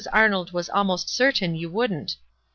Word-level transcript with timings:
Arnold 0.11 0.51
was 0.51 0.67
almost 0.67 1.09
certain 1.13 1.53
you 1.53 1.69
wouldn't. 1.69 2.15